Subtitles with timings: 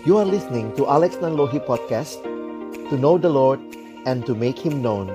[0.00, 2.24] You are listening to Alex Nanlohi Podcast
[2.88, 3.60] To know the Lord
[4.08, 5.12] and to make Him known.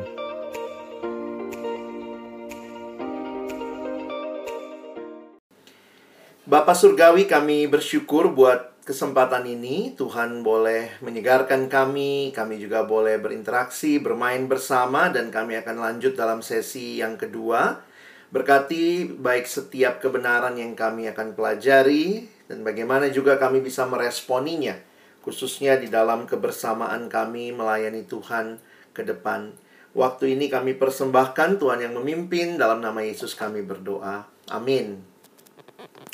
[6.46, 9.98] Bapak Surgawi kami bersyukur buat kesempatan ini.
[9.98, 16.46] Tuhan boleh menyegarkan kami Kami juga boleh berinteraksi, bermain bersama Dan kami akan lanjut dalam
[16.46, 17.82] sesi yang kedua.
[18.30, 24.78] Berkati baik setiap kebenaran yang kami akan pelajari Dan bagaimana juga kami bisa meresponinya
[25.26, 28.62] Khususnya di dalam kebersamaan kami melayani Tuhan
[28.94, 29.54] ke depan
[29.96, 35.16] Waktu ini kami persembahkan Tuhan yang memimpin Dalam nama Yesus kami berdoa Amin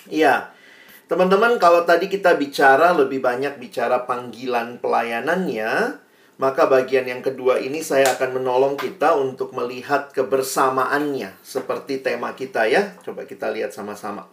[0.09, 0.49] Iya,
[1.05, 6.01] teman-teman kalau tadi kita bicara lebih banyak bicara panggilan pelayanannya,
[6.41, 12.65] maka bagian yang kedua ini saya akan menolong kita untuk melihat kebersamaannya seperti tema kita
[12.65, 12.97] ya.
[13.05, 14.25] Coba kita lihat sama-sama.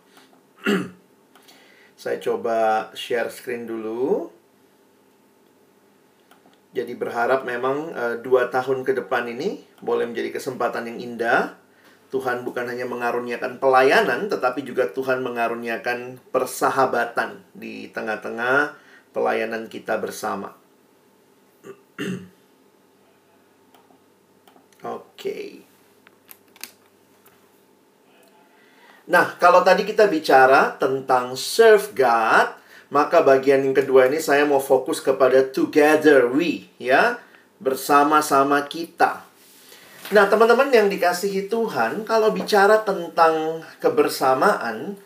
[1.99, 4.31] saya coba share screen dulu.
[6.71, 11.59] Jadi berharap memang uh, dua tahun ke depan ini boleh menjadi kesempatan yang indah
[12.09, 18.73] Tuhan bukan hanya mengaruniakan pelayanan, tetapi juga Tuhan mengaruniakan persahabatan di tengah-tengah
[19.13, 20.57] pelayanan kita bersama.
[24.81, 25.05] Oke.
[25.13, 25.68] Okay.
[29.09, 32.53] Nah, kalau tadi kita bicara tentang serve God,
[32.93, 37.17] maka bagian yang kedua ini saya mau fokus kepada together we, ya,
[37.57, 39.25] bersama-sama kita.
[40.13, 44.97] Nah, teman-teman yang dikasihi Tuhan, kalau bicara tentang kebersamaan,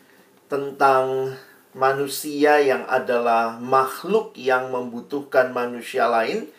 [0.46, 1.34] tentang
[1.74, 6.50] manusia yang adalah makhluk yang membutuhkan manusia lain,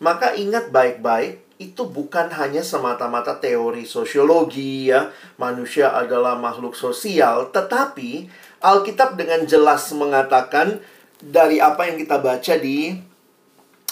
[0.00, 8.32] maka ingat baik-baik, itu bukan hanya semata-mata teori sosiologi ya, manusia adalah makhluk sosial, tetapi
[8.64, 10.80] Alkitab dengan jelas mengatakan
[11.20, 12.96] dari apa yang kita baca di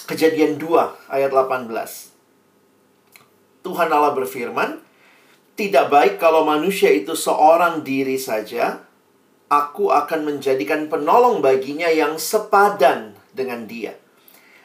[0.09, 1.69] Kejadian 2 ayat 18.
[3.61, 4.81] Tuhan Allah berfirman,
[5.53, 8.81] "Tidak baik kalau manusia itu seorang diri saja.
[9.53, 14.01] Aku akan menjadikan penolong baginya yang sepadan dengan dia."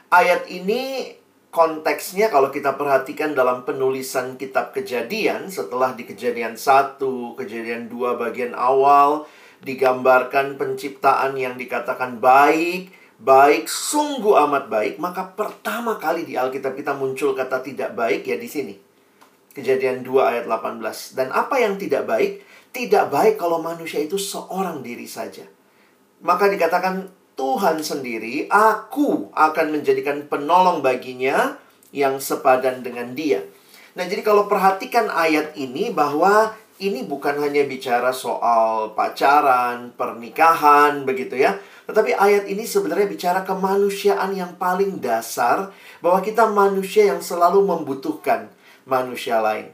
[0.07, 1.11] Ayat ini
[1.53, 6.97] konteksnya kalau kita perhatikan dalam penulisan kitab Kejadian setelah di Kejadian 1,
[7.37, 9.29] Kejadian 2 bagian awal
[9.61, 12.89] digambarkan penciptaan yang dikatakan baik,
[13.21, 18.35] baik, sungguh amat baik, maka pertama kali di Alkitab kita muncul kata tidak baik ya
[18.41, 18.75] di sini.
[19.53, 21.13] Kejadian 2 ayat 18.
[21.13, 22.41] Dan apa yang tidak baik?
[22.73, 25.45] Tidak baik kalau manusia itu seorang diri saja.
[26.25, 31.57] Maka dikatakan Tuhan sendiri, aku akan menjadikan penolong baginya
[31.89, 33.41] yang sepadan dengan dia.
[33.93, 41.37] Nah, jadi kalau perhatikan ayat ini bahwa ini bukan hanya bicara soal pacaran, pernikahan, begitu
[41.37, 41.57] ya.
[41.85, 48.49] Tetapi ayat ini sebenarnya bicara kemanusiaan yang paling dasar, bahwa kita manusia yang selalu membutuhkan
[48.85, 49.69] manusia lain.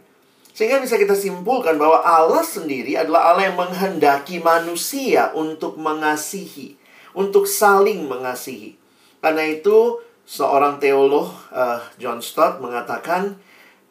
[0.55, 6.75] Sehingga bisa kita simpulkan bahwa Allah sendiri adalah Allah yang menghendaki manusia untuk mengasihi,
[7.13, 8.77] untuk saling mengasihi.
[9.19, 9.99] Karena itu
[10.29, 13.41] seorang teolog uh, John Stott mengatakan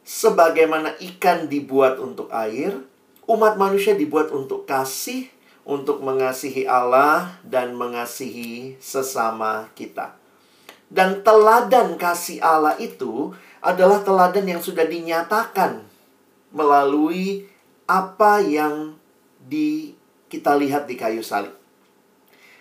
[0.06, 2.78] sebagaimana ikan dibuat untuk air,
[3.28, 5.28] umat manusia dibuat untuk kasih,
[5.68, 10.16] untuk mengasihi Allah dan mengasihi sesama kita.
[10.88, 15.84] Dan teladan kasih Allah itu adalah teladan yang sudah dinyatakan
[16.54, 17.44] melalui
[17.84, 18.96] apa yang
[19.44, 19.92] di
[20.32, 21.57] kita lihat di kayu salib.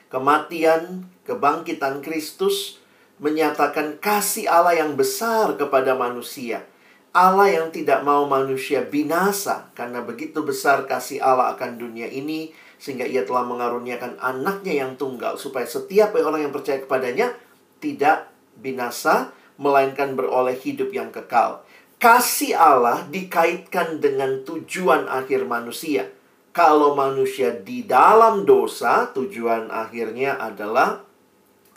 [0.08, 2.80] Kematian, kebangkitan Kristus
[3.20, 6.64] menyatakan kasih Allah yang besar kepada manusia.
[7.12, 13.10] Allah yang tidak mau manusia binasa karena begitu besar kasih Allah akan dunia ini sehingga
[13.10, 17.34] ia telah mengaruniakan anaknya yang tunggal supaya setiap orang yang percaya kepadanya
[17.82, 18.30] tidak
[18.62, 21.66] binasa melainkan beroleh hidup yang kekal.
[21.98, 26.14] Kasih Allah dikaitkan dengan tujuan akhir manusia.
[26.58, 31.06] Kalau manusia di dalam dosa, tujuan akhirnya adalah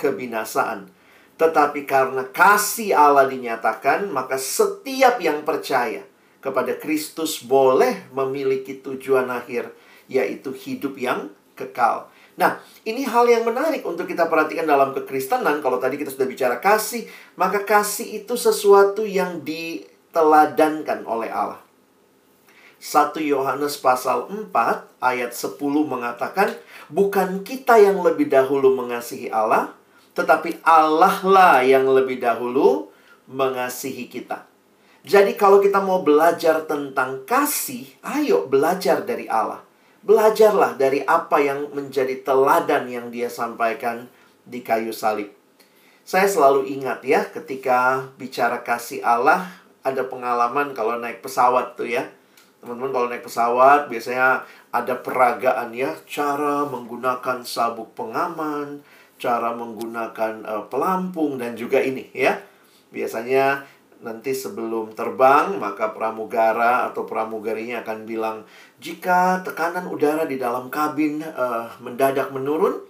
[0.00, 0.88] kebinasaan.
[1.36, 6.00] Tetapi karena kasih Allah dinyatakan, maka setiap yang percaya
[6.40, 9.68] kepada Kristus boleh memiliki tujuan akhir,
[10.08, 12.08] yaitu hidup yang kekal.
[12.40, 12.56] Nah,
[12.88, 15.60] ini hal yang menarik untuk kita perhatikan dalam kekristenan.
[15.60, 17.04] Kalau tadi kita sudah bicara kasih,
[17.36, 21.60] maka kasih itu sesuatu yang diteladankan oleh Allah.
[22.80, 26.56] 1 Yohanes pasal 4 ayat 10 mengatakan,
[26.88, 29.76] Bukan kita yang lebih dahulu mengasihi Allah,
[30.16, 32.88] tetapi Allah lah yang lebih dahulu
[33.28, 34.48] mengasihi kita.
[35.04, 39.60] Jadi kalau kita mau belajar tentang kasih, ayo belajar dari Allah.
[40.00, 44.08] Belajarlah dari apa yang menjadi teladan yang dia sampaikan
[44.44, 45.32] di kayu salib.
[46.04, 49.52] Saya selalu ingat ya ketika bicara kasih Allah
[49.84, 52.08] ada pengalaman kalau naik pesawat tuh ya.
[52.60, 58.84] Teman-teman kalau naik pesawat biasanya ada peragaan ya, cara menggunakan sabuk pengaman,
[59.16, 62.36] cara menggunakan uh, pelampung dan juga ini ya.
[62.92, 63.64] Biasanya
[64.00, 68.48] nanti sebelum terbang maka pramugara atau pramugarinya akan bilang
[68.80, 72.80] jika tekanan udara di dalam kabin uh, mendadak menurun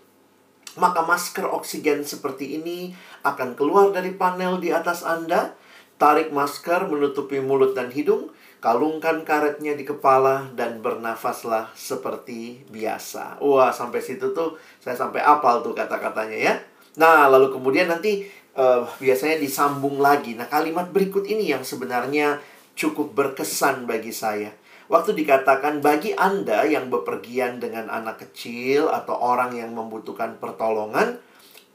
[0.78, 2.94] maka masker oksigen seperti ini
[3.26, 5.58] akan keluar dari panel di atas Anda
[5.98, 8.30] tarik masker menutupi mulut dan hidung
[8.60, 15.64] kalungkan karetnya di kepala dan bernafaslah seperti biasa wah sampai situ tuh saya sampai apal
[15.64, 16.54] tuh kata-katanya ya
[17.00, 20.34] nah lalu kemudian nanti uh, biasanya disambung lagi.
[20.34, 22.40] Nah, kalimat berikut ini yang sebenarnya
[22.74, 24.52] cukup berkesan bagi saya.
[24.90, 31.22] Waktu dikatakan bagi Anda yang bepergian dengan anak kecil atau orang yang membutuhkan pertolongan,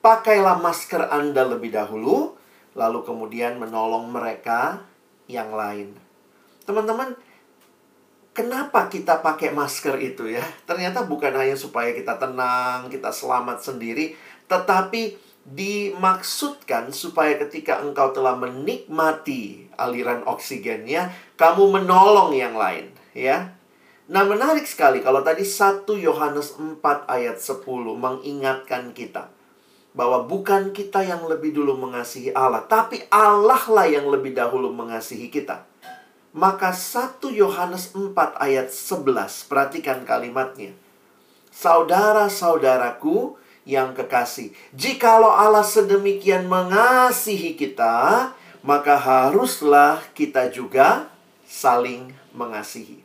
[0.03, 2.35] pakailah masker Anda lebih dahulu,
[2.75, 4.83] lalu kemudian menolong mereka
[5.31, 5.95] yang lain.
[6.65, 7.13] Teman-teman,
[8.33, 10.41] kenapa kita pakai masker itu ya?
[10.65, 14.17] Ternyata bukan hanya supaya kita tenang, kita selamat sendiri,
[14.49, 15.15] tetapi
[15.45, 23.53] dimaksudkan supaya ketika engkau telah menikmati aliran oksigennya, kamu menolong yang lain, ya.
[24.05, 27.61] Nah, menarik sekali kalau tadi 1 Yohanes 4 ayat 10
[27.93, 29.29] mengingatkan kita
[29.93, 35.29] bahwa bukan kita yang lebih dulu mengasihi Allah, tapi Allah lah yang lebih dahulu mengasihi
[35.29, 35.65] kita.
[36.35, 40.75] Maka 1 Yohanes 4 ayat 11, perhatikan kalimatnya.
[41.55, 44.53] Saudara-saudaraku, yang kekasih.
[44.77, 51.09] Jikalau Allah sedemikian mengasihi kita, maka haruslah kita juga
[51.49, 53.01] saling mengasihi.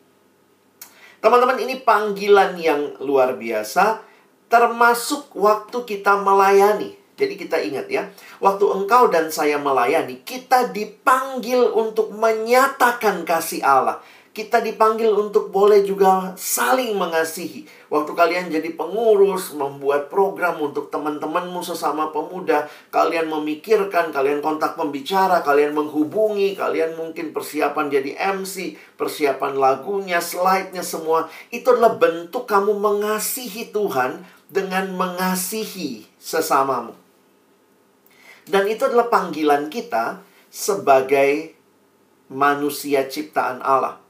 [1.24, 4.04] Teman-teman, ini panggilan yang luar biasa,
[4.52, 6.99] termasuk waktu kita melayani.
[7.20, 8.08] Jadi kita ingat ya,
[8.40, 14.00] waktu engkau dan saya melayani, kita dipanggil untuk menyatakan kasih Allah
[14.30, 17.66] kita dipanggil untuk boleh juga saling mengasihi.
[17.90, 25.42] Waktu kalian jadi pengurus, membuat program untuk teman-temanmu sesama pemuda, kalian memikirkan, kalian kontak pembicara,
[25.42, 31.26] kalian menghubungi, kalian mungkin persiapan jadi MC, persiapan lagunya, slide-nya semua.
[31.50, 37.09] Itu adalah bentuk kamu mengasihi Tuhan dengan mengasihi sesamamu.
[38.50, 40.18] Dan itu adalah panggilan kita
[40.50, 41.54] sebagai
[42.26, 44.02] manusia ciptaan Allah.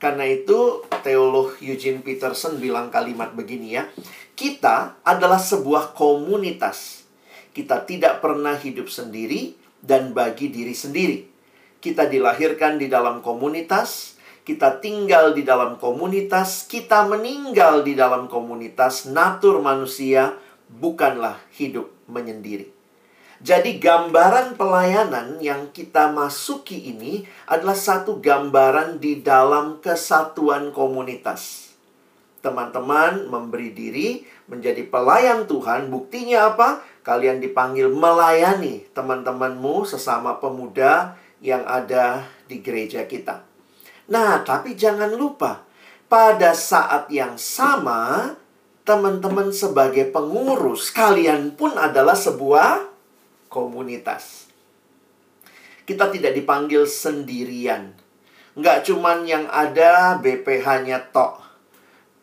[0.00, 3.84] Karena itu teolog Eugene Peterson bilang kalimat begini ya.
[4.32, 7.04] Kita adalah sebuah komunitas.
[7.52, 11.28] Kita tidak pernah hidup sendiri dan bagi diri sendiri.
[11.82, 14.16] Kita dilahirkan di dalam komunitas,
[14.46, 19.10] kita tinggal di dalam komunitas, kita meninggal di dalam komunitas.
[19.10, 20.38] Natur manusia
[20.70, 22.77] bukanlah hidup menyendiri.
[23.38, 31.70] Jadi gambaran pelayanan yang kita masuki ini adalah satu gambaran di dalam kesatuan komunitas.
[32.42, 36.82] Teman-teman memberi diri menjadi pelayan Tuhan, buktinya apa?
[37.06, 43.46] Kalian dipanggil melayani teman-temanmu sesama pemuda yang ada di gereja kita.
[44.10, 45.62] Nah, tapi jangan lupa,
[46.10, 48.34] pada saat yang sama,
[48.82, 52.87] teman-teman sebagai pengurus, kalian pun adalah sebuah
[53.48, 54.48] komunitas.
[55.88, 57.96] Kita tidak dipanggil sendirian.
[58.52, 61.40] Nggak cuman yang ada BPH-nya tok.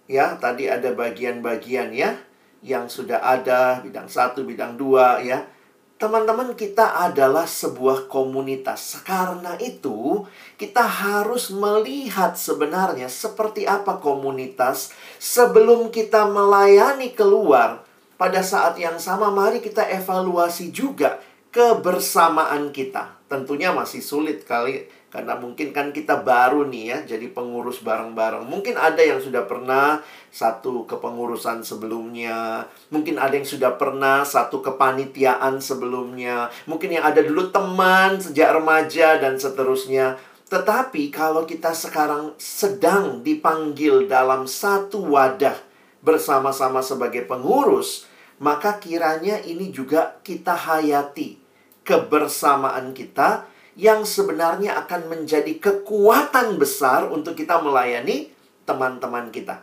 [0.05, 2.13] Ya, tadi ada bagian-bagian ya.
[2.61, 5.49] Yang sudah ada, bidang satu, bidang dua ya.
[5.95, 8.99] Teman-teman kita adalah sebuah komunitas.
[9.01, 10.27] Karena itu,
[10.59, 17.84] kita harus melihat sebenarnya seperti apa komunitas sebelum kita melayani keluar
[18.15, 21.19] pada saat yang sama mari kita evaluasi juga
[21.55, 23.15] kebersamaan kita.
[23.31, 28.43] Tentunya masih sulit kali karena mungkin kan kita baru nih ya jadi pengurus bareng-bareng.
[28.43, 35.63] Mungkin ada yang sudah pernah satu kepengurusan sebelumnya, mungkin ada yang sudah pernah satu kepanitiaan
[35.63, 40.19] sebelumnya, mungkin yang ada dulu teman sejak remaja dan seterusnya.
[40.45, 45.74] Tetapi kalau kita sekarang sedang dipanggil dalam satu wadah
[46.05, 48.05] bersama-sama sebagai pengurus,
[48.37, 51.41] maka kiranya ini juga kita hayati
[51.81, 58.31] kebersamaan kita yang sebenarnya akan menjadi kekuatan besar untuk kita melayani
[58.63, 59.61] teman-teman kita.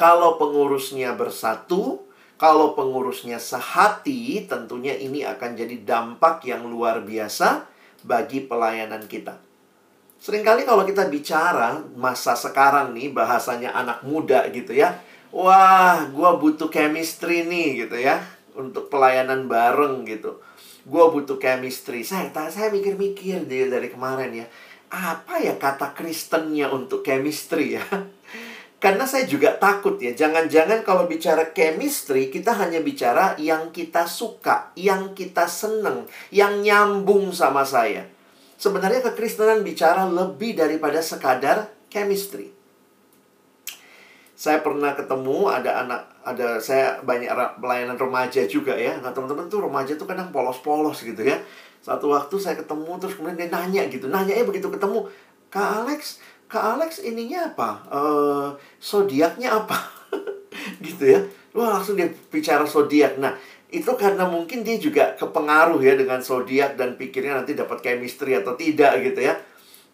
[0.00, 2.08] Kalau pengurusnya bersatu,
[2.40, 7.68] kalau pengurusnya sehati, tentunya ini akan jadi dampak yang luar biasa
[8.00, 9.49] bagi pelayanan kita.
[10.20, 15.00] Seringkali kalau kita bicara masa sekarang nih, bahasanya anak muda gitu ya.
[15.32, 18.20] Wah, gue butuh chemistry nih gitu ya.
[18.50, 20.42] untuk pelayanan bareng gitu.
[20.84, 22.04] Gue butuh chemistry.
[22.04, 24.46] Saya saya mikir-mikir dari kemarin ya.
[24.92, 27.84] Apa ya kata Kristennya untuk chemistry ya?
[28.82, 34.72] Karena saya juga takut ya, jangan-jangan kalau bicara chemistry, kita hanya bicara yang kita suka,
[34.72, 38.08] yang kita seneng, yang nyambung sama saya.
[38.60, 42.52] Sebenarnya kekristenan bicara lebih daripada sekadar chemistry.
[44.36, 49.00] Saya pernah ketemu ada anak, ada saya banyak pelayanan remaja juga ya.
[49.00, 51.40] Nah teman-teman tuh remaja tuh kadang polos-polos gitu ya.
[51.80, 55.08] Satu waktu saya ketemu terus kemudian dia nanya gitu, nanya ya begitu ketemu,
[55.48, 57.70] Kak Alex, Kak Alex ininya apa?
[57.88, 59.76] Uh, zodiaknya apa?
[60.84, 61.20] gitu ya.
[61.56, 63.16] Wah, langsung dia bicara zodiak.
[63.16, 63.32] Nah,
[63.70, 68.58] itu karena mungkin dia juga kepengaruh ya dengan zodiak dan pikirnya nanti dapat chemistry atau
[68.58, 69.38] tidak gitu ya.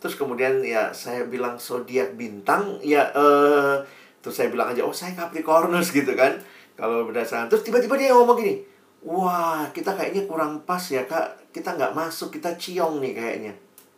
[0.01, 3.77] Terus kemudian ya saya bilang zodiak bintang ya eh
[4.21, 6.41] terus saya bilang aja oh saya Capricornus gitu kan.
[6.77, 8.61] Kalau berdasarkan terus tiba-tiba dia ngomong gini,
[9.05, 11.49] "Wah, kita kayaknya kurang pas ya, Kak.
[11.49, 13.53] Kita nggak masuk, kita ciong nih kayaknya."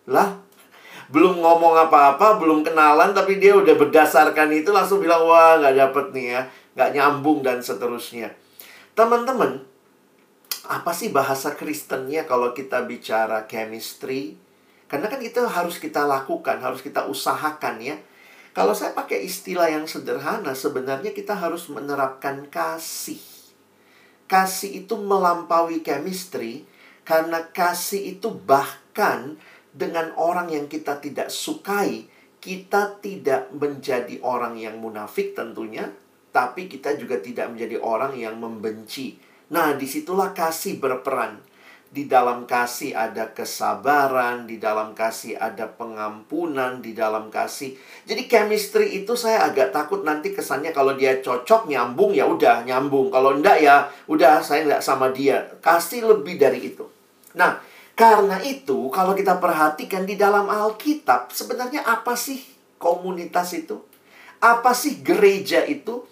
[0.07, 0.39] Lah,
[1.09, 6.07] belum ngomong apa-apa, belum kenalan, tapi dia udah berdasarkan itu langsung bilang, wah nggak dapet
[6.13, 6.41] nih ya,
[6.77, 8.29] nggak nyambung dan seterusnya.
[8.99, 9.63] Teman-teman,
[10.67, 14.35] apa sih bahasa Kristennya kalau kita bicara chemistry?
[14.91, 17.95] Karena kan itu harus kita lakukan, harus kita usahakan ya.
[18.51, 23.23] Kalau saya pakai istilah yang sederhana, sebenarnya kita harus menerapkan kasih.
[24.27, 26.67] Kasih itu melampaui chemistry,
[27.07, 29.39] karena kasih itu bahkan
[29.71, 32.11] dengan orang yang kita tidak sukai,
[32.43, 35.87] kita tidak menjadi orang yang munafik tentunya,
[36.31, 39.19] tapi kita juga tidak menjadi orang yang membenci.
[39.49, 41.41] Nah, di situlah kasih berperan.
[41.89, 47.73] Di dalam kasih ada kesabaran, di dalam kasih ada pengampunan, di dalam kasih.
[48.05, 53.09] Jadi chemistry itu saya agak takut nanti kesannya kalau dia cocok nyambung ya udah nyambung.
[53.09, 55.49] Kalau enggak ya udah saya enggak sama dia.
[55.65, 56.85] Kasih lebih dari itu.
[57.33, 57.57] Nah,
[57.97, 62.39] karena itu, kalau kita perhatikan di dalam Alkitab, sebenarnya apa sih
[62.77, 63.81] komunitas itu?
[64.45, 66.05] Apa sih gereja itu?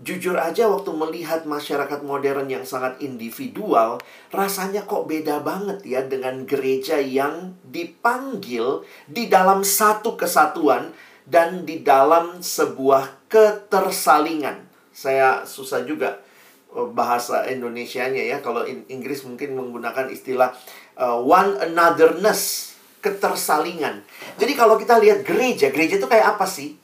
[0.00, 4.00] Jujur aja waktu melihat masyarakat modern yang sangat individual,
[4.32, 10.96] rasanya kok beda banget ya dengan gereja yang dipanggil di dalam satu kesatuan
[11.28, 14.72] dan di dalam sebuah ketersalingan.
[14.90, 16.24] Saya susah juga
[16.70, 18.38] Oh, bahasa Indonesianya ya.
[18.38, 20.54] Kalau Inggris mungkin menggunakan istilah
[20.94, 24.06] uh, one anotherness, ketersalingan.
[24.38, 26.78] Jadi kalau kita lihat gereja, gereja itu kayak apa sih?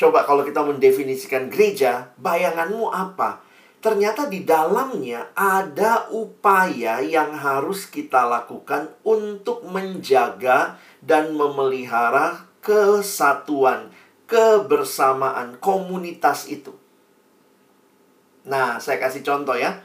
[0.00, 3.44] Coba kalau kita mendefinisikan gereja, bayanganmu apa?
[3.84, 13.92] Ternyata di dalamnya ada upaya yang harus kita lakukan untuk menjaga dan memelihara kesatuan,
[14.24, 16.72] kebersamaan komunitas itu.
[18.48, 19.84] Nah, saya kasih contoh ya.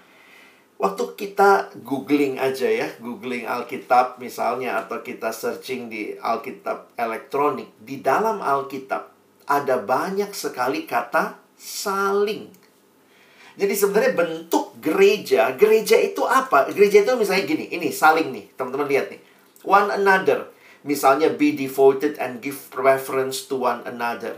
[0.79, 7.99] Waktu kita googling aja ya, googling Alkitab misalnya atau kita searching di Alkitab elektronik, di
[7.99, 9.14] dalam Alkitab
[9.45, 12.49] ada banyak sekali kata saling.
[13.55, 16.67] Jadi sebenarnya bentuk gereja, gereja itu apa?
[16.75, 19.21] Gereja itu misalnya gini, ini saling nih, teman-teman lihat nih.
[19.63, 20.51] One another.
[20.85, 24.37] Misalnya be devoted and give preference to one another.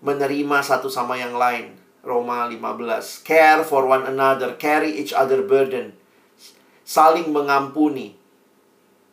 [0.00, 3.24] Menerima satu sama yang lain Roma 15.
[3.28, 5.92] Care for one another, carry each other burden.
[6.84, 8.16] Saling mengampuni.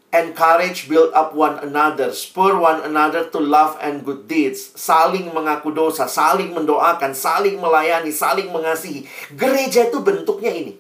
[0.08, 4.72] Encourage, build up one another, spur one another to love and good deeds.
[4.80, 9.04] Saling mengaku dosa, saling mendoakan, saling melayani, saling mengasihi.
[9.36, 10.74] Gereja itu bentuknya ini.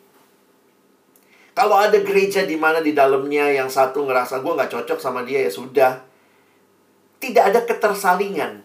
[1.51, 5.43] Kalau ada gereja di mana di dalamnya yang satu ngerasa gue nggak cocok sama dia
[5.43, 5.93] ya sudah.
[7.17, 8.61] Tidak ada ketersalingan.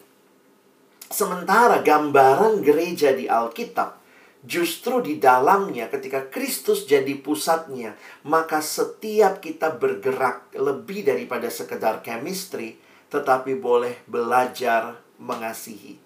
[1.09, 4.02] Sementara gambaran gereja di Alkitab
[4.43, 7.95] justru di dalamnya ketika Kristus jadi pusatnya,
[8.27, 12.75] maka setiap kita bergerak lebih daripada sekedar chemistry,
[13.07, 15.97] tetapi boleh belajar mengasihi.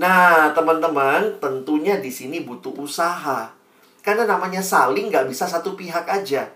[0.00, 3.52] Nah, teman-teman, tentunya di sini butuh usaha.
[4.00, 6.48] Karena namanya saling nggak bisa satu pihak aja.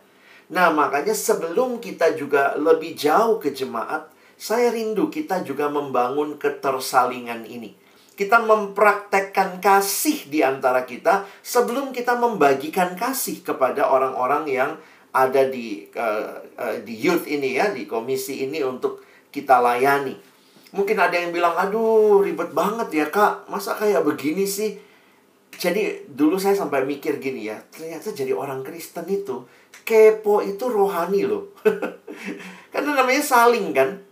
[0.48, 4.08] Nah, makanya sebelum kita juga lebih jauh ke jemaat,
[4.40, 7.83] saya rindu kita juga membangun ketersalingan ini.
[8.14, 14.70] Kita mempraktekkan kasih di antara kita sebelum kita membagikan kasih kepada orang-orang yang
[15.14, 20.14] ada di uh, uh, di youth ini ya, di komisi ini untuk kita layani.
[20.74, 23.46] Mungkin ada yang bilang, "Aduh, ribet banget ya, Kak.
[23.46, 24.74] Masa kayak begini sih?"
[25.54, 29.46] Jadi dulu saya sampai mikir gini ya, ternyata jadi orang Kristen itu
[29.86, 31.54] kepo itu rohani loh.
[32.74, 34.02] Karena namanya saling kan.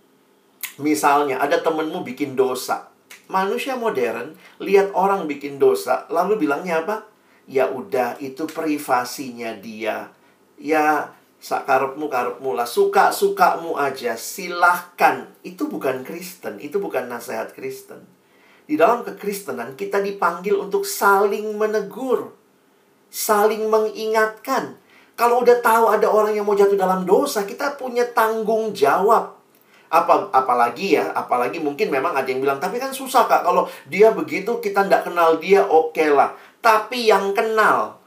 [0.78, 2.91] Misalnya ada temenmu bikin dosa.
[3.32, 7.12] Manusia modern lihat orang bikin dosa, lalu bilangnya apa?
[7.50, 10.10] ya udah itu privasinya dia.
[10.58, 11.10] Ya
[11.42, 15.26] sakarepmu karepmu lah, suka sukamu aja, silahkan.
[15.42, 18.06] Itu bukan Kristen, itu bukan nasihat Kristen.
[18.62, 22.30] Di dalam kekristenan kita dipanggil untuk saling menegur,
[23.10, 24.78] saling mengingatkan.
[25.18, 29.41] Kalau udah tahu ada orang yang mau jatuh dalam dosa, kita punya tanggung jawab
[29.92, 34.08] apa apalagi ya apalagi mungkin memang ada yang bilang tapi kan susah kak kalau dia
[34.08, 36.32] begitu kita tidak kenal dia oke okay lah.
[36.64, 38.00] Tapi yang kenal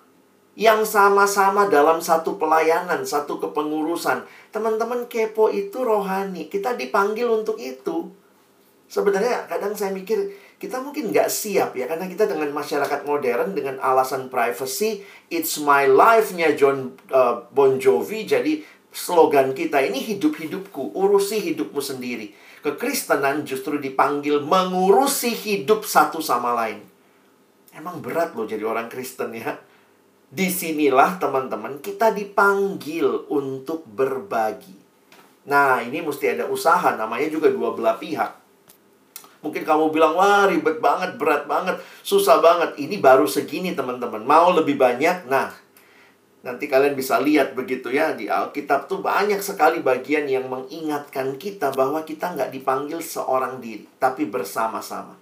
[0.55, 6.49] yang sama-sama dalam satu pelayanan satu kepengurusan teman-teman kepo itu rohani.
[6.49, 8.09] Kita dipanggil untuk itu.
[8.89, 13.75] Sebenarnya kadang saya mikir kita mungkin nggak siap ya karena kita dengan masyarakat modern dengan
[13.83, 18.63] alasan privacy it's my life-nya John uh, Bon Jovi jadi
[18.95, 22.31] slogan kita ini hidup-hidupku, urusi hidupmu sendiri.
[22.63, 26.79] Kekristenan justru dipanggil mengurusi hidup satu sama lain.
[27.75, 29.59] Emang berat loh jadi orang Kristen ya.
[30.31, 34.73] Di sinilah teman-teman kita dipanggil untuk berbagi.
[35.45, 38.31] Nah ini mesti ada usaha namanya juga dua belah pihak.
[39.45, 42.81] Mungkin kamu bilang, wah ribet banget, berat banget, susah banget.
[42.81, 44.25] Ini baru segini teman-teman.
[44.25, 45.29] Mau lebih banyak?
[45.29, 45.53] Nah,
[46.45, 51.73] Nanti kalian bisa lihat begitu ya di Alkitab tuh banyak sekali bagian yang mengingatkan kita
[51.73, 55.17] bahwa kita nggak dipanggil seorang diri, tapi bersama-sama.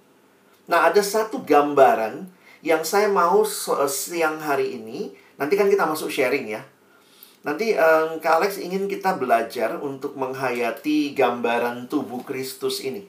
[0.67, 2.27] Nah ada satu gambaran
[2.59, 3.47] yang saya mau
[3.87, 6.67] siang hari ini, nanti kan kita masuk sharing ya.
[7.47, 13.07] Nanti um, Kak Alex ingin kita belajar untuk menghayati gambaran tubuh Kristus ini.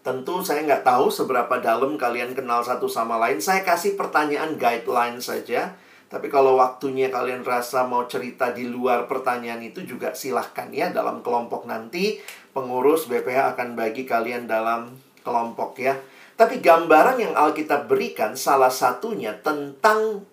[0.00, 3.36] Tentu saya nggak tahu seberapa dalam kalian kenal satu sama lain.
[3.36, 5.76] Saya kasih pertanyaan guideline saja
[6.10, 11.22] tapi kalau waktunya kalian rasa mau cerita di luar pertanyaan itu juga silahkan ya dalam
[11.22, 12.18] kelompok nanti
[12.50, 14.90] pengurus BPH akan bagi kalian dalam
[15.22, 15.94] kelompok ya.
[16.34, 20.26] Tapi gambaran yang Alkitab berikan salah satunya tentang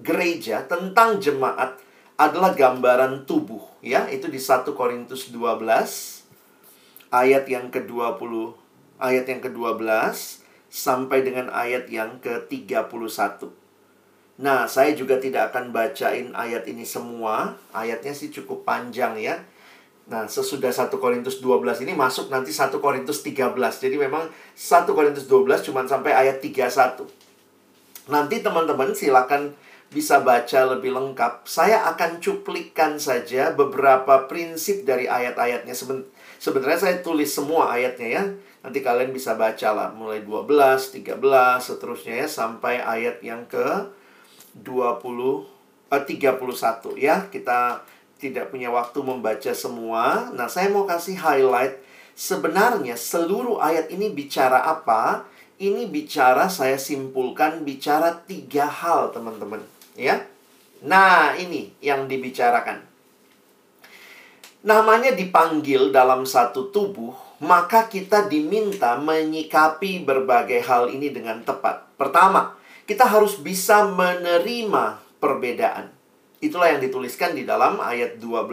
[0.00, 1.76] gereja, tentang jemaat
[2.16, 4.08] adalah gambaran tubuh ya.
[4.08, 6.24] Itu di 1 Korintus 12
[7.12, 8.32] ayat yang ke-20
[8.96, 9.84] ayat yang ke-12
[10.72, 13.59] sampai dengan ayat yang ke-31.
[14.40, 17.60] Nah, saya juga tidak akan bacain ayat ini semua.
[17.76, 19.36] Ayatnya sih cukup panjang ya.
[20.08, 23.52] Nah, sesudah 1 Korintus 12 ini masuk nanti 1 Korintus 13.
[23.84, 27.04] Jadi memang 1 Korintus 12 cuma sampai ayat 31.
[28.08, 29.52] Nanti teman-teman silakan
[29.92, 31.44] bisa baca lebih lengkap.
[31.44, 35.76] Saya akan cuplikan saja beberapa prinsip dari ayat-ayatnya.
[35.76, 36.08] Seben
[36.40, 38.22] sebenarnya saya tulis semua ayatnya ya.
[38.64, 43.99] Nanti kalian bisa baca lah mulai 12, 13, seterusnya ya sampai ayat yang ke
[44.56, 45.46] 20
[45.90, 47.26] eh, 31 ya.
[47.30, 47.82] Kita
[48.20, 50.28] tidak punya waktu membaca semua.
[50.36, 51.80] Nah, saya mau kasih highlight
[52.20, 55.24] sebenarnya seluruh ayat ini bicara apa?
[55.60, 59.60] Ini bicara saya simpulkan bicara tiga hal, teman-teman,
[59.92, 60.24] ya.
[60.80, 62.80] Nah, ini yang dibicarakan.
[64.64, 67.12] Namanya dipanggil dalam satu tubuh,
[67.44, 71.84] maka kita diminta menyikapi berbagai hal ini dengan tepat.
[72.00, 72.56] Pertama,
[72.90, 75.94] kita harus bisa menerima perbedaan.
[76.42, 78.50] Itulah yang dituliskan di dalam ayat 12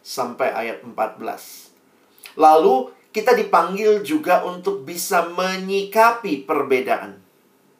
[0.00, 2.40] sampai ayat 14.
[2.40, 7.20] Lalu kita dipanggil juga untuk bisa menyikapi perbedaan.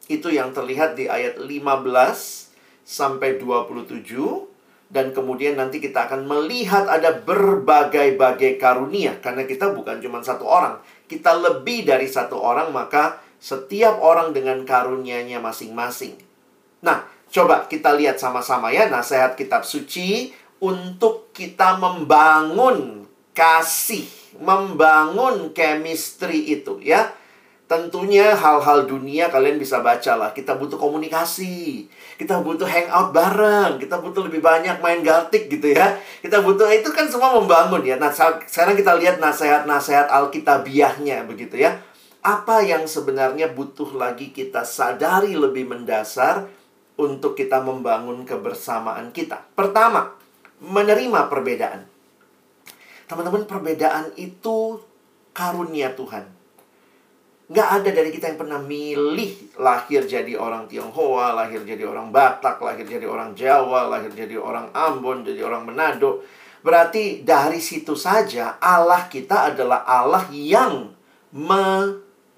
[0.05, 1.49] Itu yang terlihat di ayat 15
[2.85, 4.05] sampai 27
[4.93, 10.77] dan kemudian nanti kita akan melihat ada berbagai-bagai karunia karena kita bukan cuma satu orang,
[11.09, 16.17] kita lebih dari satu orang maka setiap orang dengan karunia-nya masing-masing.
[16.81, 24.07] Nah, coba kita lihat sama-sama ya nasihat kitab suci untuk kita membangun kasih,
[24.39, 27.11] membangun chemistry itu ya.
[27.65, 30.29] Tentunya hal-hal dunia kalian bisa baca lah.
[30.37, 31.89] Kita butuh komunikasi.
[32.13, 33.81] Kita butuh hangout bareng.
[33.81, 35.97] Kita butuh lebih banyak main galtik gitu ya.
[36.21, 37.97] Kita butuh itu kan semua membangun ya.
[37.97, 38.13] Nah,
[38.45, 41.81] sekarang kita lihat nasihat-nasihat alkitabiahnya begitu ya
[42.25, 46.49] apa yang sebenarnya butuh lagi kita sadari lebih mendasar
[46.97, 49.45] untuk kita membangun kebersamaan kita.
[49.53, 50.09] Pertama,
[50.57, 51.85] menerima perbedaan.
[53.05, 54.81] Teman-teman, perbedaan itu
[55.37, 56.25] karunia Tuhan.
[57.45, 62.57] Nggak ada dari kita yang pernah milih lahir jadi orang Tionghoa, lahir jadi orang Batak,
[62.57, 66.25] lahir jadi orang Jawa, lahir jadi orang Ambon, jadi orang Manado.
[66.65, 70.89] Berarti dari situ saja Allah kita adalah Allah yang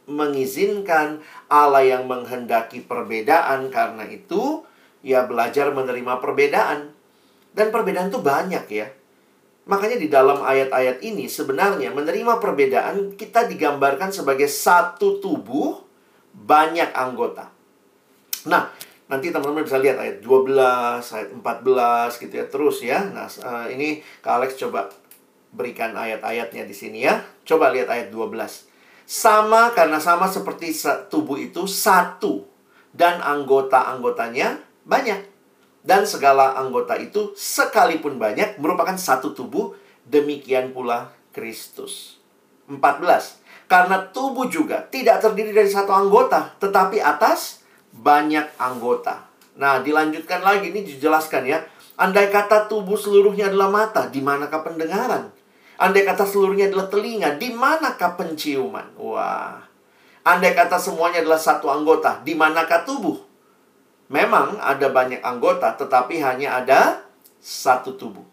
[0.08, 3.70] mengizinkan, Allah yang menghendaki perbedaan.
[3.70, 4.63] Karena itu,
[5.04, 6.96] ya belajar menerima perbedaan.
[7.54, 8.88] Dan perbedaan itu banyak ya.
[9.67, 15.84] Makanya di dalam ayat-ayat ini sebenarnya menerima perbedaan kita digambarkan sebagai satu tubuh
[16.32, 17.52] banyak anggota.
[18.48, 18.72] Nah,
[19.08, 23.00] Nanti teman-teman bisa lihat ayat 12, ayat 14 gitu ya, terus ya.
[23.08, 24.91] Nah, uh, ini Kak Alex coba
[25.56, 27.24] berikan ayat-ayatnya di sini ya.
[27.48, 28.66] Coba lihat ayat 12.
[29.08, 30.76] Sama karena sama seperti
[31.08, 32.43] tubuh itu satu
[32.91, 35.24] dan anggota-anggotanya banyak.
[35.80, 39.72] Dan segala anggota itu sekalipun banyak merupakan satu tubuh,
[40.04, 42.20] demikian pula Kristus.
[42.67, 43.39] 14.
[43.72, 47.63] Karena tubuh juga tidak terdiri dari satu anggota, tetapi atas
[47.96, 49.24] banyak anggota.
[49.56, 51.63] Nah, dilanjutkan lagi, ini dijelaskan ya.
[51.96, 55.32] Andai kata tubuh seluruhnya adalah mata, di manakah pendengaran?
[55.77, 58.97] Andai kata seluruhnya adalah telinga, di manakah penciuman?
[58.97, 59.61] Wah.
[60.25, 63.21] Andai kata semuanya adalah satu anggota, di manakah tubuh?
[64.09, 67.05] Memang ada banyak anggota, tetapi hanya ada
[67.37, 68.25] satu tubuh.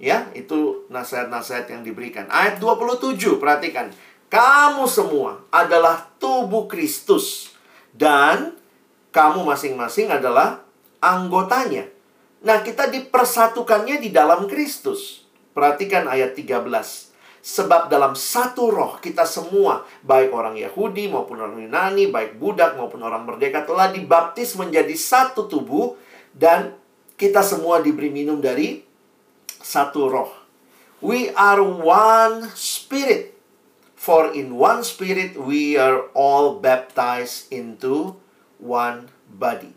[0.00, 2.24] Ya, itu nasihat-nasihat yang diberikan.
[2.32, 3.92] Ayat 27, perhatikan.
[4.32, 7.52] Kamu semua adalah tubuh Kristus
[7.92, 8.56] dan
[9.10, 10.62] kamu masing-masing adalah
[11.02, 11.90] anggotanya.
[12.40, 15.19] Nah, kita dipersatukannya di dalam Kristus.
[15.50, 17.10] Perhatikan ayat 13.
[17.40, 23.00] Sebab dalam satu roh kita semua, baik orang Yahudi maupun orang Yunani, baik budak maupun
[23.00, 25.96] orang merdeka telah dibaptis menjadi satu tubuh
[26.36, 26.76] dan
[27.16, 28.84] kita semua diberi minum dari
[29.60, 30.32] satu roh.
[31.00, 33.32] We are one spirit.
[33.96, 38.16] For in one spirit we are all baptized into
[38.60, 39.72] one body.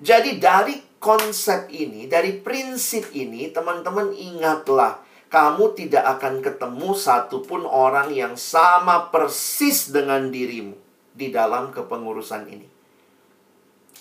[0.00, 8.12] Jadi dari konsep ini, dari prinsip ini, teman-teman ingatlah, kamu tidak akan ketemu satupun orang
[8.12, 10.76] yang sama persis dengan dirimu
[11.12, 12.68] di dalam kepengurusan ini.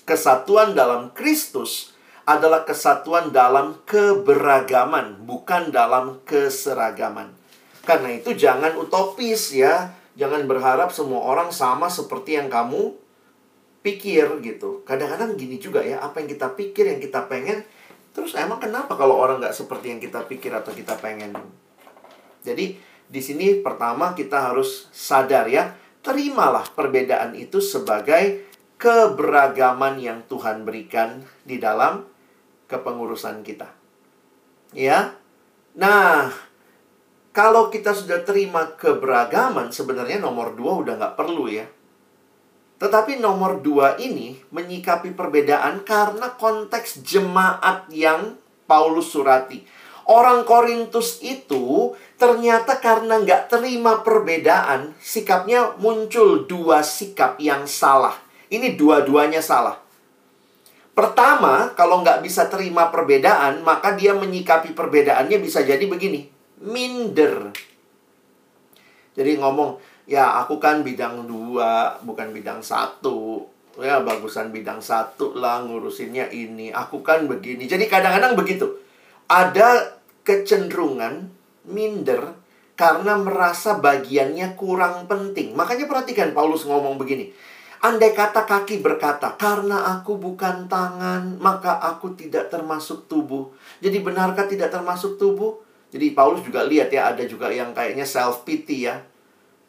[0.08, 1.92] Kesatuan dalam Kristus
[2.24, 7.32] adalah kesatuan dalam keberagaman, bukan dalam keseragaman.
[7.88, 9.96] Karena itu jangan utopis ya.
[10.18, 12.96] Jangan berharap semua orang sama seperti yang kamu
[13.86, 14.84] pikir gitu.
[14.84, 17.64] Kadang-kadang gini juga ya, apa yang kita pikir, yang kita pengen,
[18.18, 21.38] terus emang kenapa kalau orang nggak seperti yang kita pikir atau kita pengen?
[22.42, 22.74] Jadi
[23.06, 28.50] di sini pertama kita harus sadar ya, terimalah perbedaan itu sebagai
[28.82, 32.10] keberagaman yang Tuhan berikan di dalam
[32.66, 33.70] kepengurusan kita.
[34.74, 35.14] Ya.
[35.78, 36.34] Nah,
[37.38, 41.70] kalau kita sudah terima keberagaman, sebenarnya nomor dua udah nggak perlu ya.
[42.78, 48.38] Tetapi nomor dua ini menyikapi perbedaan karena konteks jemaat yang
[48.70, 49.66] Paulus surati.
[50.08, 58.16] Orang Korintus itu ternyata karena nggak terima perbedaan, sikapnya muncul dua sikap yang salah.
[58.48, 59.76] Ini dua-duanya salah.
[60.96, 67.54] Pertama, kalau nggak bisa terima perbedaan, maka dia menyikapi perbedaannya bisa jadi begini minder.
[69.18, 73.46] Jadi ngomong, ya aku kan bidang dua, bukan bidang satu.
[73.78, 76.74] Ya bagusan bidang satu lah ngurusinnya ini.
[76.74, 77.70] Aku kan begini.
[77.70, 78.66] Jadi kadang-kadang begitu.
[79.30, 81.30] Ada kecenderungan
[81.70, 82.34] minder
[82.74, 85.54] karena merasa bagiannya kurang penting.
[85.54, 87.30] Makanya perhatikan Paulus ngomong begini.
[87.78, 93.54] Andai kata kaki berkata, karena aku bukan tangan, maka aku tidak termasuk tubuh.
[93.78, 95.62] Jadi benarkah tidak termasuk tubuh?
[95.94, 98.98] Jadi Paulus juga lihat ya ada juga yang kayaknya self pity ya.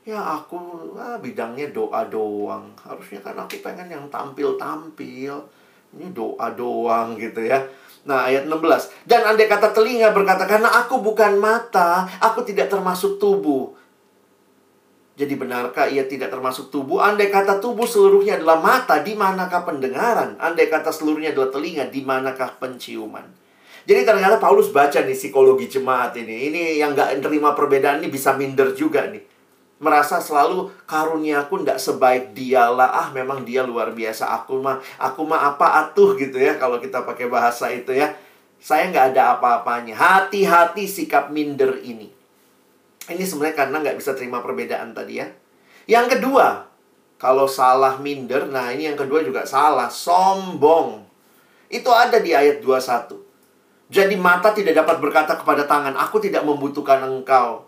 [0.09, 0.57] Ya aku
[0.97, 2.73] ah, bidangnya doa doang.
[2.81, 5.37] Harusnya kan aku pengen yang tampil-tampil.
[5.93, 7.61] Ini doa doang gitu ya.
[8.09, 13.19] Nah ayat 16 Dan andai kata telinga berkata Karena aku bukan mata Aku tidak termasuk
[13.19, 13.75] tubuh
[15.19, 20.39] Jadi benarkah ia tidak termasuk tubuh Andai kata tubuh seluruhnya adalah mata Di manakah pendengaran
[20.39, 23.27] Andai kata seluruhnya adalah telinga Di manakah penciuman
[23.89, 26.53] jadi ternyata Paulus baca nih psikologi jemaat ini.
[26.53, 29.38] Ini yang nggak terima perbedaan ini bisa minder juga nih.
[29.79, 32.91] Merasa selalu karuniaku nggak sebaik dialah.
[32.91, 34.27] Ah memang dia luar biasa.
[34.43, 38.11] Aku mah aku mah apa atuh gitu ya kalau kita pakai bahasa itu ya.
[38.59, 39.95] Saya nggak ada apa-apanya.
[39.95, 42.11] Hati-hati sikap minder ini.
[43.09, 45.31] Ini sebenarnya karena nggak bisa terima perbedaan tadi ya.
[45.89, 46.69] Yang kedua,
[47.17, 51.09] kalau salah minder, nah ini yang kedua juga salah, sombong.
[51.73, 53.17] Itu ada di ayat 21.
[53.89, 57.68] Jadi mata tidak dapat berkata kepada tangan, aku tidak membutuhkan engkau.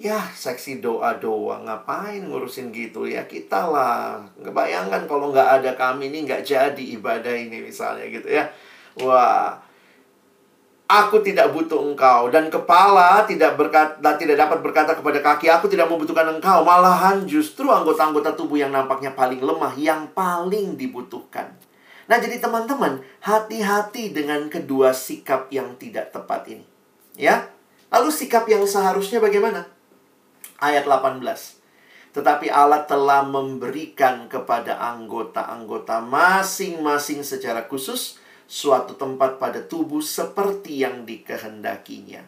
[0.00, 1.68] Ya, seksi doa doang.
[1.68, 3.28] Ngapain ngurusin gitu ya?
[3.28, 4.24] Kita lah.
[4.40, 8.48] Ngebayangkan kalau nggak ada kami ini nggak jadi ibadah ini misalnya gitu ya.
[9.04, 9.60] Wah,
[10.88, 15.86] aku tidak butuh engkau dan kepala tidak berkata tidak dapat berkata kepada kaki aku tidak
[15.86, 21.54] membutuhkan engkau malahan justru anggota-anggota tubuh yang nampaknya paling lemah yang paling dibutuhkan
[22.10, 26.66] Nah, jadi teman-teman, hati-hati dengan kedua sikap yang tidak tepat ini.
[27.14, 27.46] Ya.
[27.86, 29.70] Lalu sikap yang seharusnya bagaimana?
[30.60, 31.56] Ayat 18.
[32.10, 38.18] tetapi Allah telah memberikan kepada anggota-anggota masing-masing secara khusus
[38.50, 42.26] suatu tempat pada tubuh seperti yang dikehendakinya.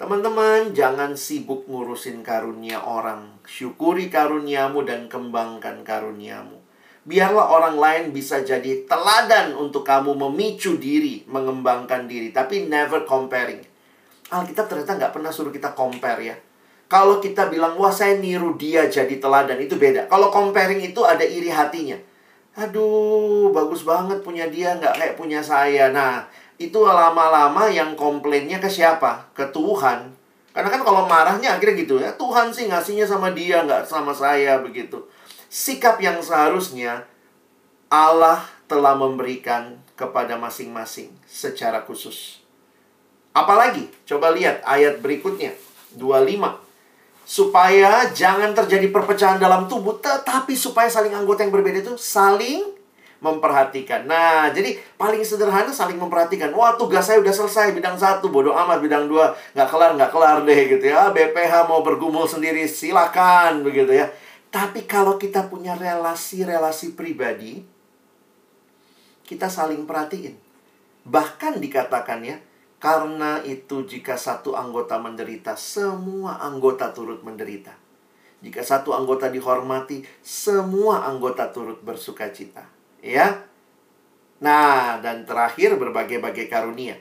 [0.00, 3.36] Teman-teman, jangan sibuk ngurusin karunia orang.
[3.44, 6.58] Syukuri karuniamu dan kembangkan karuniamu.
[7.04, 12.32] Biarlah orang lain bisa jadi teladan untuk kamu memicu diri, mengembangkan diri.
[12.32, 13.60] Tapi never comparing.
[14.32, 16.36] Alkitab ternyata nggak pernah suruh kita compare ya.
[16.88, 20.08] Kalau kita bilang, wah saya niru dia jadi teladan, itu beda.
[20.08, 22.00] Kalau comparing itu ada iri hatinya.
[22.56, 25.92] Aduh, bagus banget punya dia, nggak kayak punya saya.
[25.92, 26.24] Nah,
[26.56, 29.28] itu lama-lama yang komplainnya ke siapa?
[29.36, 30.16] Ke Tuhan.
[30.56, 34.56] Karena kan kalau marahnya akhirnya gitu ya, Tuhan sih ngasihnya sama dia, nggak sama saya,
[34.64, 35.04] begitu.
[35.52, 37.04] Sikap yang seharusnya
[37.92, 42.40] Allah telah memberikan kepada masing-masing secara khusus.
[43.36, 45.52] Apalagi, coba lihat ayat berikutnya,
[45.94, 46.67] 25
[47.28, 52.64] supaya jangan terjadi perpecahan dalam tubuh, tetapi supaya saling anggota yang berbeda itu saling
[53.20, 54.08] memperhatikan.
[54.08, 56.48] Nah, jadi paling sederhana saling memperhatikan.
[56.56, 60.38] Wah, tugas saya udah selesai bidang satu, bodoh amat bidang dua, nggak kelar nggak kelar
[60.48, 61.12] deh gitu ya.
[61.12, 64.08] BPH mau bergumul sendiri silakan begitu ya.
[64.48, 67.60] Tapi kalau kita punya relasi-relasi pribadi,
[69.28, 70.32] kita saling perhatiin.
[71.04, 72.40] Bahkan dikatakan ya,
[72.78, 77.74] karena itu jika satu anggota menderita, semua anggota turut menderita.
[78.38, 82.62] Jika satu anggota dihormati, semua anggota turut bersuka cita.
[83.02, 83.42] Ya.
[84.38, 86.94] Nah, dan terakhir berbagai-bagai karunia.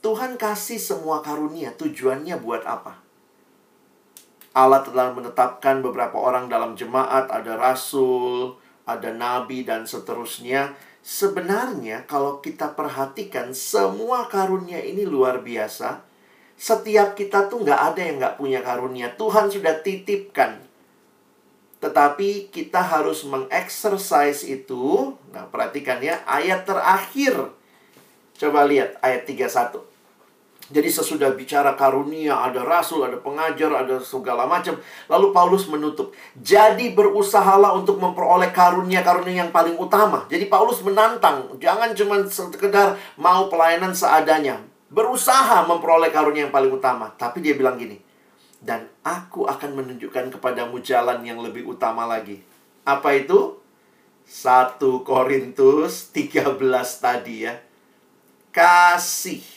[0.00, 3.04] Tuhan kasih semua karunia, tujuannya buat apa?
[4.56, 8.56] Allah telah menetapkan beberapa orang dalam jemaat, ada rasul,
[8.88, 10.72] ada nabi, dan seterusnya
[11.04, 16.00] Sebenarnya kalau kita perhatikan semua karunia ini luar biasa.
[16.56, 19.12] Setiap kita tuh nggak ada yang nggak punya karunia.
[19.12, 20.64] Tuhan sudah titipkan.
[21.84, 25.12] Tetapi kita harus mengexercise itu.
[25.28, 27.52] Nah perhatikan ya ayat terakhir.
[28.40, 29.93] Coba lihat ayat 31.
[30.72, 34.80] Jadi sesudah bicara karunia, ada rasul, ada pengajar, ada segala macam.
[35.12, 36.16] Lalu Paulus menutup.
[36.40, 40.24] Jadi berusahalah untuk memperoleh karunia-karunia yang paling utama.
[40.32, 41.52] Jadi Paulus menantang.
[41.60, 44.64] Jangan cuma sekedar mau pelayanan seadanya.
[44.88, 47.12] Berusaha memperoleh karunia yang paling utama.
[47.12, 48.00] Tapi dia bilang gini.
[48.56, 52.40] Dan aku akan menunjukkan kepadamu jalan yang lebih utama lagi.
[52.88, 53.60] Apa itu?
[54.24, 56.56] 1 Korintus 13
[57.04, 57.60] tadi ya.
[58.48, 59.53] Kasih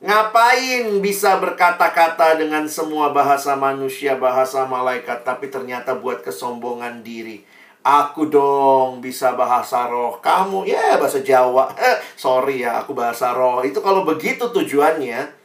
[0.00, 7.44] Ngapain bisa berkata-kata dengan semua bahasa manusia, bahasa malaikat, tapi ternyata buat kesombongan diri.
[7.84, 10.16] Aku dong bisa bahasa roh.
[10.24, 11.76] Kamu ya bahasa Jawa.
[11.76, 13.60] Eh, sorry ya, aku bahasa roh.
[13.60, 15.36] Itu kalau begitu tujuannya,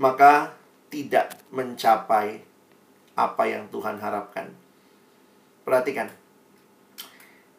[0.00, 0.56] maka
[0.88, 2.40] tidak mencapai
[3.12, 4.48] apa yang Tuhan harapkan.
[5.68, 6.08] Perhatikan.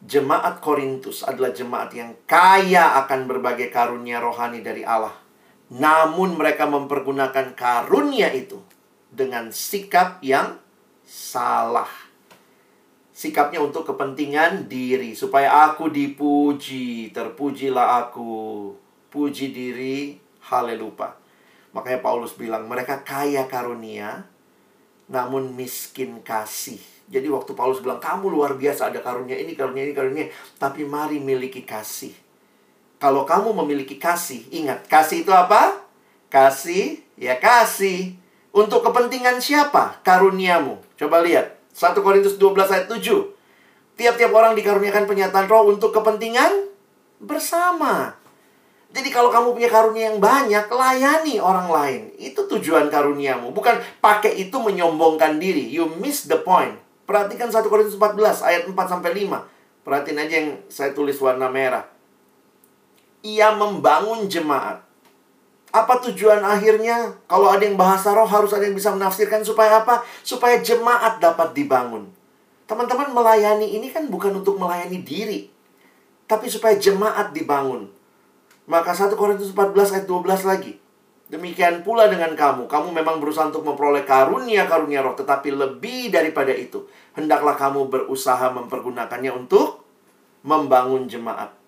[0.02, 5.29] Jemaat Korintus adalah jemaat yang kaya akan berbagai karunia rohani dari Allah
[5.70, 8.58] namun mereka mempergunakan karunia itu
[9.06, 10.58] dengan sikap yang
[11.06, 11.90] salah.
[13.14, 18.72] Sikapnya untuk kepentingan diri, supaya aku dipuji, terpujilah aku,
[19.12, 20.16] puji diri,
[20.50, 21.14] haleluya.
[21.70, 24.26] Makanya Paulus bilang, mereka kaya karunia,
[25.06, 26.80] namun miskin kasih.
[27.12, 30.32] Jadi waktu Paulus bilang, kamu luar biasa, ada karunia ini, karunia ini, karunia ini.
[30.56, 32.29] Tapi mari miliki kasih
[33.00, 35.80] kalau kamu memiliki kasih, ingat, kasih itu apa?
[36.28, 38.12] Kasih, ya kasih.
[38.52, 40.04] Untuk kepentingan siapa?
[40.04, 40.76] Karuniamu.
[41.00, 41.56] Coba lihat.
[41.72, 43.00] 1 Korintus 12 ayat 7.
[43.96, 46.68] Tiap-tiap orang dikaruniakan penyataan roh untuk kepentingan
[47.24, 48.20] bersama.
[48.92, 52.00] Jadi kalau kamu punya karunia yang banyak, layani orang lain.
[52.20, 53.48] Itu tujuan karuniamu.
[53.56, 55.72] Bukan pakai itu menyombongkan diri.
[55.72, 56.76] You miss the point.
[57.08, 59.88] Perhatikan 1 Korintus 14 ayat 4 sampai 5.
[59.88, 61.99] Perhatiin aja yang saya tulis warna merah
[63.20, 64.80] ia membangun jemaat.
[65.70, 67.14] Apa tujuan akhirnya?
[67.30, 70.02] Kalau ada yang bahasa roh harus ada yang bisa menafsirkan supaya apa?
[70.26, 72.10] Supaya jemaat dapat dibangun.
[72.66, 75.46] Teman-teman melayani ini kan bukan untuk melayani diri.
[76.26, 77.86] Tapi supaya jemaat dibangun.
[78.66, 80.72] Maka 1 Korintus 14 ayat 12 lagi.
[81.30, 82.66] Demikian pula dengan kamu.
[82.66, 85.14] Kamu memang berusaha untuk memperoleh karunia-karunia roh.
[85.14, 86.82] Tetapi lebih daripada itu.
[87.14, 89.86] Hendaklah kamu berusaha mempergunakannya untuk
[90.42, 91.59] membangun jemaat.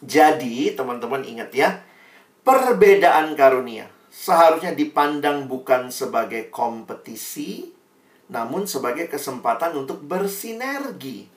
[0.00, 1.84] Jadi, teman-teman ingat ya,
[2.40, 7.70] perbedaan karunia seharusnya dipandang bukan sebagai kompetisi,
[8.32, 11.28] namun sebagai kesempatan untuk bersinergi.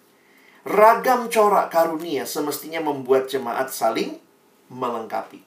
[0.63, 4.15] Ragam corak karunia semestinya membuat jemaat saling
[4.71, 5.43] melengkapi.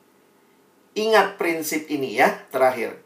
[0.97, 3.01] Ingat prinsip ini ya, terakhir.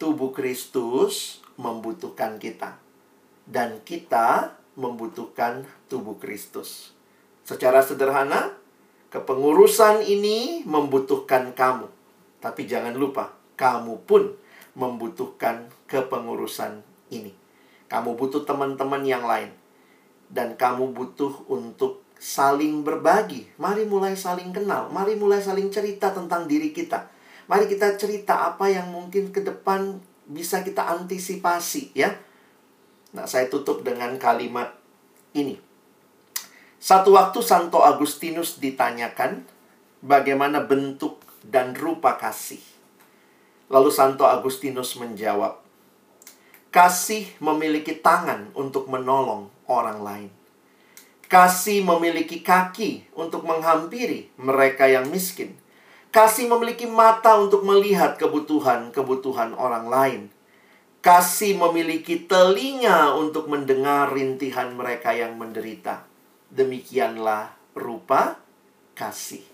[0.00, 2.76] Tubuh Kristus membutuhkan kita.
[3.46, 6.92] dan kita membutuhkan tubuh Kristus.
[7.46, 8.58] Secara sederhana,
[9.10, 11.88] kepengurusan ini membutuhkan kamu.
[12.42, 14.34] Tapi jangan lupa, kamu pun
[14.76, 17.32] membutuhkan kepengurusan ini.
[17.86, 19.50] Kamu butuh teman-teman yang lain.
[20.26, 23.46] Dan kamu butuh untuk saling berbagi.
[23.56, 24.90] Mari mulai saling kenal.
[24.90, 27.06] Mari mulai saling cerita tentang diri kita.
[27.46, 32.10] Mari kita cerita apa yang mungkin ke depan bisa kita antisipasi ya.
[33.14, 34.74] Nah, saya tutup dengan kalimat
[35.32, 35.65] ini.
[36.86, 39.42] Satu waktu Santo Agustinus ditanyakan
[40.06, 42.62] bagaimana bentuk dan rupa kasih.
[43.66, 45.58] Lalu Santo Agustinus menjawab,
[46.70, 50.30] Kasih memiliki tangan untuk menolong orang lain.
[51.26, 55.58] Kasih memiliki kaki untuk menghampiri mereka yang miskin.
[56.14, 60.20] Kasih memiliki mata untuk melihat kebutuhan-kebutuhan orang lain.
[61.02, 66.14] Kasih memiliki telinga untuk mendengar rintihan mereka yang menderita.
[66.56, 68.40] Demikianlah rupa
[68.96, 69.44] kasih.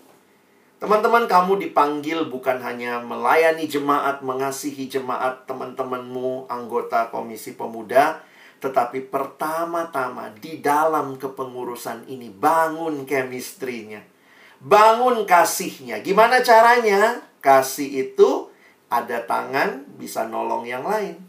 [0.79, 8.19] Teman-teman, kamu dipanggil bukan hanya melayani jemaat, mengasihi jemaat teman-temanmu, anggota komisi pemuda,
[8.59, 14.03] tetapi pertama-tama di dalam kepengurusan ini bangun chemistry-nya.
[14.59, 16.03] Bangun kasihnya.
[16.03, 17.19] Gimana caranya?
[17.39, 18.51] Kasih itu
[18.91, 21.22] ada tangan bisa nolong yang lain.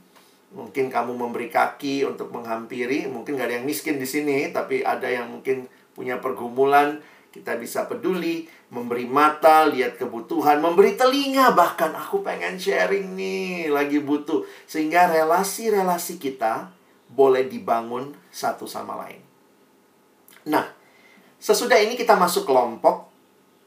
[0.54, 5.10] Mungkin kamu memberi kaki untuk menghampiri, mungkin gak ada yang miskin di sini, tapi ada
[5.10, 5.66] yang mungkin
[5.98, 7.02] punya pergumulan,
[7.34, 13.98] kita bisa peduli, memberi mata, lihat kebutuhan, memberi telinga bahkan aku pengen sharing nih, lagi
[13.98, 14.46] butuh.
[14.70, 16.70] Sehingga relasi-relasi kita
[17.10, 19.18] boleh dibangun satu sama lain.
[20.46, 20.70] Nah,
[21.42, 23.10] sesudah ini kita masuk kelompok,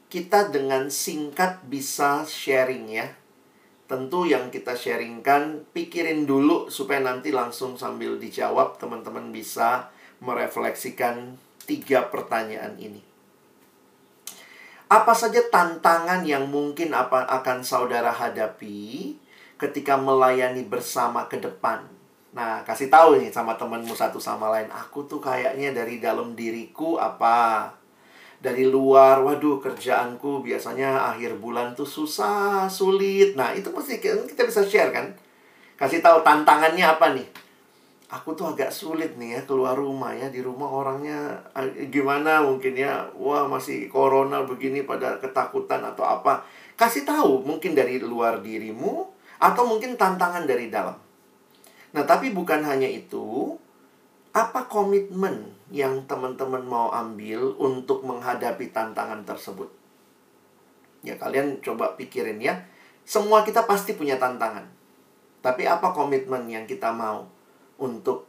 [0.08, 3.17] kita dengan singkat bisa sharing ya.
[3.88, 9.88] Tentu yang kita sharingkan, pikirin dulu supaya nanti langsung sambil dijawab teman-teman bisa
[10.20, 13.00] merefleksikan tiga pertanyaan ini.
[14.92, 19.16] Apa saja tantangan yang mungkin apa akan saudara hadapi
[19.56, 21.88] ketika melayani bersama ke depan?
[22.36, 24.68] Nah, kasih tahu nih sama temanmu satu sama lain.
[24.68, 27.72] Aku tuh kayaknya dari dalam diriku apa?
[28.38, 33.34] Dari luar, waduh kerjaanku biasanya akhir bulan tuh susah, sulit.
[33.34, 35.10] Nah, itu pasti kita bisa share kan?
[35.74, 37.26] Kasih tahu tantangannya apa nih?
[38.08, 42.72] aku tuh agak sulit nih ya keluar rumah ya di rumah orangnya eh, gimana mungkin
[42.72, 46.40] ya wah masih corona begini pada ketakutan atau apa
[46.80, 49.04] kasih tahu mungkin dari luar dirimu
[49.36, 50.96] atau mungkin tantangan dari dalam
[51.92, 53.60] nah tapi bukan hanya itu
[54.38, 59.66] apa komitmen yang teman-teman mau ambil untuk menghadapi tantangan tersebut
[61.02, 62.62] ya kalian coba pikirin ya
[63.02, 64.70] semua kita pasti punya tantangan
[65.42, 67.26] tapi apa komitmen yang kita mau
[67.78, 68.26] untuk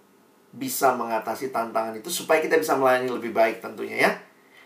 [0.49, 4.11] bisa mengatasi tantangan itu supaya kita bisa melayani lebih baik tentunya ya.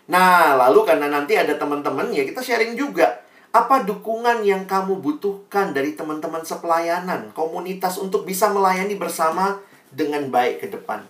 [0.08, 5.72] Nah, lalu karena nanti ada teman-teman ya kita sharing juga apa dukungan yang kamu butuhkan
[5.72, 9.62] dari teman-teman sepelayanan, komunitas untuk bisa melayani bersama
[9.94, 11.06] dengan baik ke depan.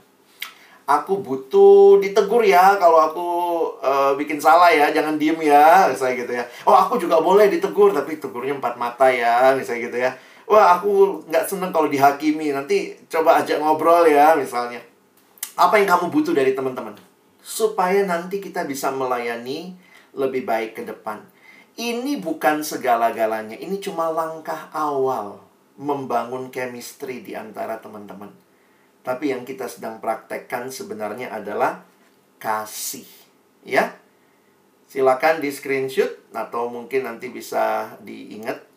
[0.83, 3.27] Aku butuh ditegur ya kalau aku
[3.79, 6.43] uh, bikin salah ya, jangan diem ya, misalnya gitu ya.
[6.67, 10.11] Oh, aku juga boleh ditegur tapi tegurnya empat mata ya, misalnya gitu ya.
[10.43, 12.51] Wah aku nggak seneng kalau dihakimi.
[12.51, 14.83] Nanti coba ajak ngobrol ya misalnya.
[15.55, 16.99] Apa yang kamu butuh dari teman-teman?
[17.39, 19.79] Supaya nanti kita bisa melayani
[20.11, 21.23] lebih baik ke depan.
[21.79, 23.55] Ini bukan segala-galanya.
[23.55, 25.39] Ini cuma langkah awal
[25.79, 28.42] membangun chemistry di antara teman-teman
[29.03, 31.83] tapi yang kita sedang praktekkan sebenarnya adalah
[32.39, 33.07] kasih
[33.67, 33.93] ya
[34.87, 38.73] silakan di screenshot atau mungkin nanti bisa diingat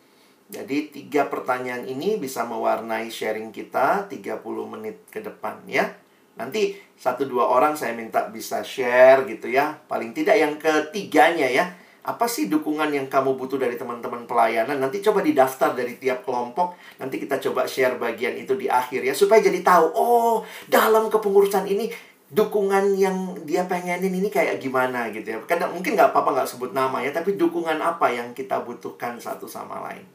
[0.47, 5.91] jadi tiga pertanyaan ini bisa mewarnai sharing kita 30 menit ke depan ya.
[6.39, 9.75] Nanti satu dua orang saya minta bisa share gitu ya.
[9.91, 11.75] Paling tidak yang ketiganya ya.
[12.07, 14.79] Apa sih dukungan yang kamu butuh dari teman-teman pelayanan?
[14.79, 16.79] Nanti coba didaftar dari tiap kelompok.
[17.03, 19.11] Nanti kita coba share bagian itu di akhir ya.
[19.11, 21.91] Supaya jadi tahu, oh dalam kepengurusan ini
[22.31, 25.39] dukungan yang dia pengenin ini kayak gimana gitu ya.
[25.51, 27.11] Kadang mungkin nggak apa-apa nggak sebut nama ya.
[27.11, 30.07] Tapi dukungan apa yang kita butuhkan satu sama lain.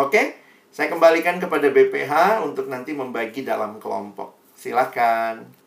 [0.00, 0.40] Oke,
[0.72, 4.32] saya kembalikan kepada BPH untuk nanti membagi dalam kelompok.
[4.56, 5.65] Silakan.